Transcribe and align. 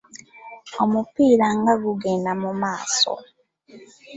Omupiira 0.81 1.47
nga 1.59 1.73
gugenda 1.83 2.31
mu 2.41 2.51
maaso. 2.61 3.13